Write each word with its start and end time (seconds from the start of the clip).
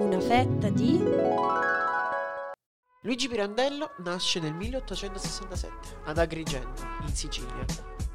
Una 0.00 0.18
fetta 0.18 0.70
di... 0.70 0.98
Luigi 3.02 3.28
Pirandello 3.28 3.90
nasce 3.98 4.40
nel 4.40 4.54
1867 4.54 6.00
ad 6.04 6.16
Agrigento, 6.16 6.82
in 7.02 7.14
Sicilia. 7.14 7.66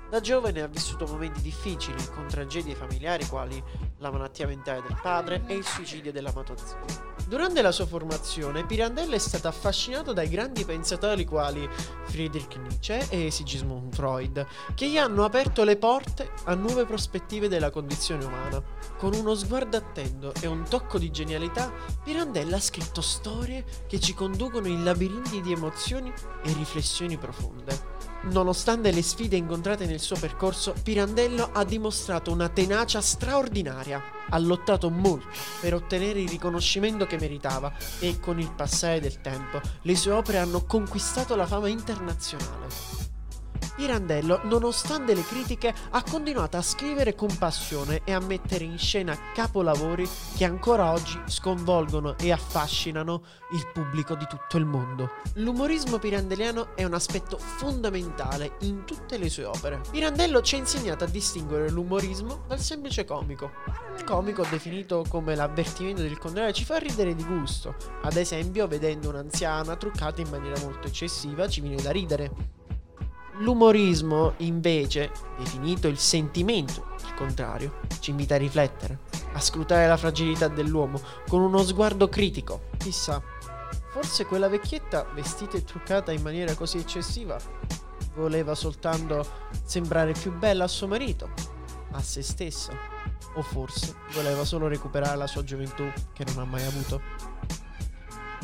Da 0.10 0.20
giovane 0.20 0.62
ha 0.62 0.68
vissuto 0.68 1.06
momenti 1.06 1.42
difficili 1.42 2.04
con 2.08 2.26
tragedie 2.26 2.74
familiari 2.74 3.28
quali 3.28 3.64
la 4.00 4.10
malattia 4.10 4.48
mentale 4.48 4.82
del 4.82 4.98
padre 5.00 5.44
e 5.46 5.54
il 5.54 5.64
suicidio 5.64 6.12
dell'amato 6.12 6.58
zio. 6.58 7.15
Durante 7.28 7.64
la 7.64 7.72
sua 7.72 7.88
formazione, 7.88 8.68
Pirandello 8.68 9.16
è 9.16 9.18
stato 9.18 9.48
affascinato 9.48 10.14
dai 10.14 10.30
grandi 10.30 10.64
pensatori 10.64 11.26
quali 11.26 11.68
Friedrich 12.04 12.56
Nietzsche 12.58 13.08
e 13.10 13.32
Sigismund 13.32 13.96
Freud, 13.96 14.46
che 14.76 14.88
gli 14.88 14.98
hanno 14.98 15.24
aperto 15.24 15.64
le 15.64 15.76
porte 15.76 16.30
a 16.44 16.54
nuove 16.54 16.86
prospettive 16.86 17.48
della 17.48 17.72
condizione 17.72 18.26
umana. 18.26 18.62
Con 18.98 19.16
uno 19.16 19.34
sguardo 19.34 19.76
attento 19.76 20.34
e 20.40 20.46
un 20.46 20.66
tocco 20.70 21.00
di 21.00 21.10
genialità, 21.10 21.74
Pirandello 22.04 22.56
ha 22.56 22.62
scritto 22.62 23.02
storie 23.02 23.66
che 23.88 24.00
ci 24.00 24.14
conducono 24.14 24.68
in 24.68 24.84
labirinti 24.84 25.42
di 25.42 25.52
emozioni 25.52 26.14
e 26.44 26.54
riflessioni 26.54 27.18
profonde. 27.18 27.95
Nonostante 28.26 28.92
le 28.92 29.04
sfide 29.04 29.36
incontrate 29.36 29.86
nel 29.86 30.00
suo 30.00 30.16
percorso, 30.20 30.74
Pirandello 30.82 31.52
ha 31.54 31.64
dimostrato 31.64 32.32
una 32.32 32.50
tenacia 32.50 33.00
straordinaria. 33.00 34.02
Ha 34.30 34.40
lottato 34.40 34.90
molto 34.90 35.28
per 35.62 35.76
ottenere 35.76 36.22
il 36.22 36.30
riconoscimento 36.30 37.06
che 37.06 37.20
meritava 37.20 37.72
e 38.00 38.20
con 38.20 38.40
il 38.40 38.52
passare 38.52 39.00
del 39.00 39.22
tempo 39.22 39.62
le 39.84 39.96
sue 39.96 40.12
opere 40.12 40.40
hanno 40.40 40.66
conquistato 40.66 41.36
la 41.36 41.46
fama 41.46 41.68
internazionale. 41.68 43.15
Pirandello, 43.76 44.42
nonostante 44.44 45.14
le 45.14 45.24
critiche, 45.24 45.74
ha 45.90 46.04
continuato 46.04 46.58
a 46.58 46.62
scrivere 46.62 47.16
con 47.16 47.36
passione 47.38 48.02
e 48.04 48.14
a 48.14 48.20
mettere 48.20 48.64
in 48.64 48.78
scena 48.78 49.18
capolavori 49.34 50.08
che 50.36 50.46
ancora 50.46 50.92
oggi 50.92 51.20
sconvolgono 51.26 52.18
e 52.18 52.32
affascinano 52.32 53.22
il 53.54 53.68
pubblico 53.74 54.16
di 54.16 54.26
tutto 54.28 54.58
il 54.58 54.66
mondo. 54.66 55.12
L'umorismo 55.36 55.98
pirandelliano 55.98 56.76
è 56.76 56.84
un 56.84 56.94
aspetto 56.94 57.38
fondamentale 57.38 58.54
in 58.62 58.86
tutte 58.86 59.18
le 59.18 59.30
sue 59.30 59.46
opere. 59.46 59.82
Pirandello 59.92 60.42
ci 60.42 60.56
ha 60.56 60.60
insegnato 60.60 61.04
a 61.04 61.08
distinguere 61.08 61.70
l'umorismo 61.70 62.44
dal 62.48 62.60
semplice 62.60 63.06
comico. 63.06 63.52
Il 63.98 64.04
comico, 64.04 64.46
definito 64.50 65.06
come 65.08 65.36
l'avvertimento 65.36 66.02
del 66.02 66.18
contrario, 66.18 66.54
ci 66.54 66.66
fa 66.66 66.78
ridere 66.78 67.16
di 67.16 67.24
gusto. 67.24 67.76
Ad 68.04 68.16
esempio, 68.16 68.68
vedendo 68.68 69.10
un'anziana 69.10 69.76
truccata 69.76 70.22
in 70.22 70.30
maniera 70.30 70.60
molto 70.62 70.88
eccessiva, 70.88 71.48
ci 71.48 71.62
viene 71.62 71.82
da 71.82 71.92
ridere. 71.92 72.64
L'umorismo, 73.40 74.34
invece, 74.38 75.12
definito 75.38 75.88
il 75.88 75.98
sentimento, 75.98 76.86
il 77.06 77.14
contrario, 77.16 77.80
ci 78.00 78.12
invita 78.12 78.36
a 78.36 78.38
riflettere, 78.38 79.00
a 79.34 79.42
scrutare 79.42 79.88
la 79.88 79.98
fragilità 79.98 80.48
dell'uomo 80.48 81.02
con 81.28 81.42
uno 81.42 81.62
sguardo 81.62 82.08
critico. 82.08 82.70
Chissà, 82.78 83.22
forse 83.92 84.26
quella 84.26 84.48
vecchietta, 84.48 85.06
vestita 85.14 85.58
e 85.58 85.66
truccata 85.66 86.14
in 86.14 86.22
maniera 86.22 86.56
così 86.56 86.78
eccessiva, 86.78 87.38
voleva 88.16 88.56
soltanto 88.56 89.26
sembrare 89.66 90.14
più 90.14 90.34
bella 90.34 90.64
a 90.64 90.70
suo 90.70 90.88
marito, 90.88 91.30
a 91.92 92.02
se 92.02 92.22
stessa, 92.22 92.72
o 93.34 93.42
forse 93.42 93.96
voleva 94.14 94.46
solo 94.46 94.68
recuperare 94.68 95.18
la 95.18 95.28
sua 95.28 95.44
gioventù 95.44 95.84
che 96.14 96.24
non 96.26 96.40
ha 96.40 96.46
mai 96.46 96.64
avuto. 96.64 97.02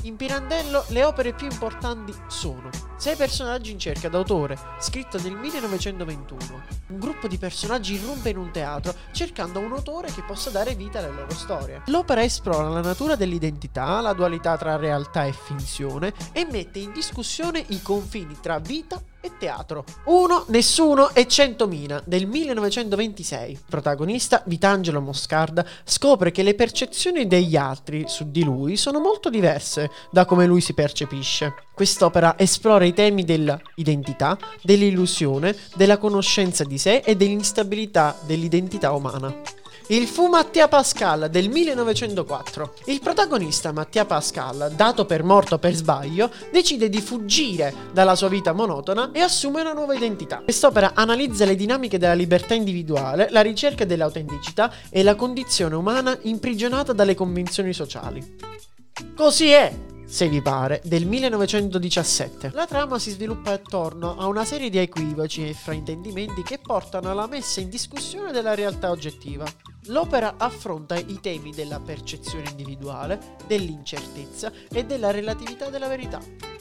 In 0.03 0.15
Pirandello 0.15 0.85
le 0.87 1.03
opere 1.03 1.31
più 1.33 1.47
importanti 1.47 2.11
sono 2.27 2.69
Sei 2.97 3.15
personaggi 3.15 3.71
in 3.71 3.79
cerca 3.79 4.09
d'autore, 4.09 4.57
scritto 4.79 5.19
nel 5.21 5.33
1921. 5.33 6.63
Un 6.87 6.99
gruppo 6.99 7.27
di 7.27 7.37
personaggi 7.37 7.95
irrompe 7.95 8.29
in 8.29 8.37
un 8.37 8.51
teatro 8.51 8.93
cercando 9.11 9.59
un 9.59 9.71
autore 9.71 10.11
che 10.11 10.21
possa 10.21 10.51
dare 10.51 10.75
vita 10.75 10.99
alle 10.99 11.11
loro 11.11 11.33
storie. 11.33 11.81
L'opera 11.87 12.23
esplora 12.23 12.69
la 12.69 12.81
natura 12.81 13.15
dell'identità, 13.15 14.01
la 14.01 14.13
dualità 14.13 14.57
tra 14.57 14.75
realtà 14.75 15.25
e 15.25 15.33
finzione 15.33 16.13
e 16.31 16.45
mette 16.45 16.77
in 16.77 16.91
discussione 16.91 17.63
i 17.69 17.81
confini 17.81 18.37
tra 18.39 18.59
vita 18.59 19.01
e 19.21 19.31
teatro. 19.37 19.85
Uno, 20.05 20.45
Nessuno 20.47 21.13
e 21.13 21.27
Centomila 21.27 22.01
del 22.05 22.27
1926. 22.27 23.59
Protagonista 23.69 24.41
Vitangelo 24.45 24.99
Moscarda 24.99 25.65
scopre 25.83 26.31
che 26.31 26.43
le 26.43 26.55
percezioni 26.55 27.27
degli 27.27 27.55
altri 27.55 28.05
su 28.07 28.29
di 28.29 28.43
lui 28.43 28.75
sono 28.75 28.99
molto 28.99 29.29
diverse 29.29 29.89
da 30.11 30.25
come 30.25 30.45
lui 30.45 30.61
si 30.61 30.73
percepisce. 30.73 31.53
Quest'opera 31.73 32.37
esplora 32.37 32.85
i 32.85 32.93
temi 32.93 33.23
dell'identità, 33.23 34.37
dell'illusione, 34.61 35.55
della 35.75 35.97
conoscenza 35.97 36.63
di 36.63 36.77
sé 36.77 36.97
e 37.05 37.15
dell'instabilità 37.15 38.17
dell'identità 38.25 38.91
umana. 38.91 39.60
Il 39.91 40.07
fu 40.07 40.27
Mattia 40.27 40.69
Pascal 40.69 41.27
del 41.29 41.49
1904. 41.49 42.75
Il 42.85 43.01
protagonista 43.01 43.73
Mattia 43.73 44.05
Pascal, 44.05 44.71
dato 44.73 45.05
per 45.05 45.21
morto 45.21 45.59
per 45.59 45.73
sbaglio, 45.73 46.31
decide 46.49 46.87
di 46.87 47.01
fuggire 47.01 47.73
dalla 47.91 48.15
sua 48.15 48.29
vita 48.29 48.53
monotona 48.53 49.11
e 49.11 49.19
assume 49.19 49.59
una 49.59 49.73
nuova 49.73 49.93
identità. 49.93 50.37
Quest'opera 50.45 50.93
analizza 50.93 51.43
le 51.43 51.57
dinamiche 51.57 51.97
della 51.97 52.13
libertà 52.13 52.53
individuale, 52.53 53.27
la 53.31 53.41
ricerca 53.41 53.83
dell'autenticità 53.83 54.71
e 54.89 55.03
la 55.03 55.15
condizione 55.15 55.75
umana 55.75 56.17
imprigionata 56.21 56.93
dalle 56.93 57.13
convinzioni 57.13 57.73
sociali. 57.73 58.37
Così 59.13 59.49
è 59.49 59.75
se 60.11 60.27
vi 60.27 60.41
pare, 60.41 60.81
del 60.83 61.05
1917. 61.05 62.51
La 62.53 62.65
trama 62.65 62.99
si 62.99 63.11
sviluppa 63.11 63.51
attorno 63.51 64.17
a 64.17 64.27
una 64.27 64.43
serie 64.43 64.69
di 64.69 64.77
equivoci 64.77 65.47
e 65.47 65.53
fraintendimenti 65.53 66.43
che 66.43 66.59
portano 66.59 67.09
alla 67.09 67.27
messa 67.27 67.61
in 67.61 67.69
discussione 67.69 68.33
della 68.33 68.53
realtà 68.53 68.89
oggettiva. 68.89 69.45
L'opera 69.85 70.35
affronta 70.37 70.95
i 70.95 71.19
temi 71.19 71.51
della 71.51 71.79
percezione 71.79 72.49
individuale, 72.49 73.37
dell'incertezza 73.47 74.51
e 74.71 74.85
della 74.85 75.09
relatività 75.09 75.69
della 75.69 75.87
verità. 75.87 76.19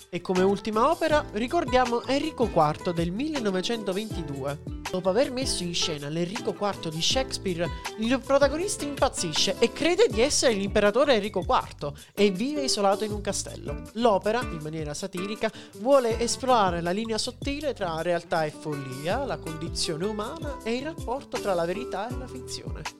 E 0.08 0.20
come 0.20 0.42
ultima 0.42 0.90
opera 0.90 1.24
ricordiamo 1.32 2.02
Enrico 2.06 2.44
IV 2.44 2.92
del 2.92 3.12
1922. 3.12 4.78
Dopo 4.90 5.08
aver 5.08 5.30
messo 5.30 5.62
in 5.62 5.72
scena 5.74 6.08
l'Enrico 6.08 6.56
IV 6.58 6.88
di 6.88 7.00
Shakespeare, 7.00 7.68
il 7.98 8.18
protagonista 8.20 8.84
impazzisce 8.84 9.54
e 9.60 9.70
crede 9.70 10.08
di 10.08 10.20
essere 10.20 10.54
l'imperatore 10.54 11.14
Enrico 11.14 11.44
IV 11.46 11.92
e 12.12 12.30
vive 12.30 12.62
isolato 12.62 13.04
in 13.04 13.12
un 13.12 13.20
castello. 13.20 13.82
L'opera, 13.94 14.40
in 14.40 14.58
maniera 14.62 14.94
satirica, 14.94 15.48
vuole 15.78 16.18
esplorare 16.18 16.80
la 16.80 16.90
linea 16.90 17.18
sottile 17.18 17.72
tra 17.72 18.02
realtà 18.02 18.44
e 18.44 18.50
follia, 18.50 19.24
la 19.24 19.38
condizione 19.38 20.06
umana 20.06 20.56
e 20.64 20.74
il 20.74 20.84
rapporto 20.84 21.38
tra 21.38 21.54
la 21.54 21.66
verità 21.66 22.08
e 22.08 22.16
la 22.16 22.26
finzione. 22.26 22.99